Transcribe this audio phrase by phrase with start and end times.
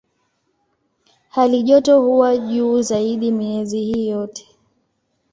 [1.29, 4.47] Halijoto huwa juu zaidi miezi hii yote.